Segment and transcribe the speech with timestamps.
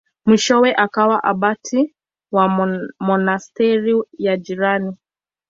[0.25, 1.95] Mwishowe akawa abati
[2.31, 2.45] wa
[3.07, 3.93] monasteri
[4.25, 4.93] ya jirani.